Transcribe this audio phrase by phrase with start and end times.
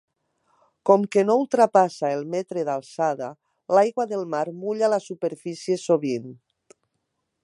[0.89, 3.29] Com que no ultrapassa el metre d'alçada,
[3.79, 6.27] l'aigua del mar mulla la superfície sovint.